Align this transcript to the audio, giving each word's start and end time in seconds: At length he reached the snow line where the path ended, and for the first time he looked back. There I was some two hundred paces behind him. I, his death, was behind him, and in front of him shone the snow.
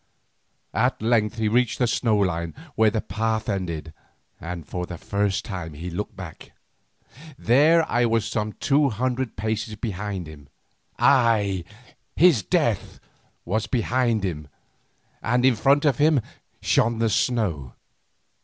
At 0.73 0.99
length 0.99 1.37
he 1.37 1.47
reached 1.47 1.77
the 1.77 1.85
snow 1.85 2.17
line 2.17 2.55
where 2.73 2.89
the 2.89 3.01
path 3.01 3.47
ended, 3.47 3.93
and 4.39 4.65
for 4.67 4.87
the 4.87 4.97
first 4.97 5.45
time 5.45 5.73
he 5.75 5.91
looked 5.91 6.15
back. 6.15 6.53
There 7.37 7.87
I 7.87 8.07
was 8.07 8.25
some 8.27 8.53
two 8.53 8.89
hundred 8.89 9.35
paces 9.37 9.75
behind 9.75 10.25
him. 10.25 10.49
I, 10.97 11.65
his 12.15 12.41
death, 12.41 12.99
was 13.45 13.67
behind 13.67 14.25
him, 14.25 14.47
and 15.21 15.45
in 15.45 15.55
front 15.55 15.85
of 15.85 15.99
him 15.99 16.19
shone 16.63 16.97
the 16.97 17.07
snow. 17.09 17.73